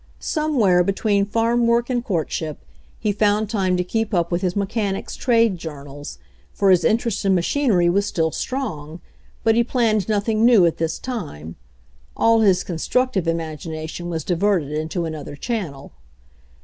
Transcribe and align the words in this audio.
Somewhere, 0.17 0.83
between 0.83 1.27
farm 1.27 1.67
work 1.67 1.87
and 1.87 2.03
court 2.03 2.31
ship, 2.31 2.57
he 2.99 3.11
found 3.11 3.51
time 3.51 3.77
to 3.77 3.83
keep 3.83 4.15
up 4.15 4.31
with 4.31 4.41
his 4.41 4.55
mechan 4.55 4.95
ics' 4.95 5.15
trade 5.15 5.59
journals, 5.59 6.17
for 6.51 6.71
his 6.71 6.83
interest 6.83 7.23
in 7.23 7.35
machinery 7.35 7.87
was 7.87 8.07
still 8.07 8.31
strong, 8.31 8.99
but 9.43 9.53
he 9.53 9.63
planned 9.63 10.09
nothing 10.09 10.43
new 10.43 10.65
at 10.65 10.77
this 10.77 10.97
time. 10.97 11.55
All 12.17 12.39
his 12.39 12.63
constructive 12.63 13.27
imagination 13.27 14.09
was 14.09 14.23
diverted 14.23 14.71
into 14.71 15.05
another 15.05 15.35
channel. 15.35 15.91